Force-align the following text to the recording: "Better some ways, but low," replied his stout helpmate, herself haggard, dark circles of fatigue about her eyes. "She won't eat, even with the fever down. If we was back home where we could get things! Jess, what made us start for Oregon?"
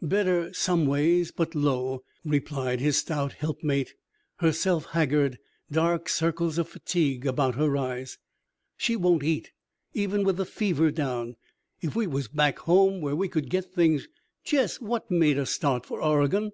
"Better 0.00 0.54
some 0.54 0.86
ways, 0.86 1.32
but 1.32 1.52
low," 1.56 2.04
replied 2.24 2.78
his 2.78 2.96
stout 2.98 3.32
helpmate, 3.32 3.94
herself 4.36 4.84
haggard, 4.92 5.40
dark 5.68 6.08
circles 6.08 6.58
of 6.58 6.68
fatigue 6.68 7.26
about 7.26 7.56
her 7.56 7.76
eyes. 7.76 8.16
"She 8.76 8.94
won't 8.94 9.24
eat, 9.24 9.50
even 9.92 10.22
with 10.22 10.36
the 10.36 10.46
fever 10.46 10.92
down. 10.92 11.34
If 11.80 11.96
we 11.96 12.06
was 12.06 12.28
back 12.28 12.60
home 12.60 13.00
where 13.00 13.16
we 13.16 13.26
could 13.28 13.50
get 13.50 13.74
things! 13.74 14.06
Jess, 14.44 14.80
what 14.80 15.10
made 15.10 15.36
us 15.36 15.50
start 15.50 15.84
for 15.84 16.00
Oregon?" 16.00 16.52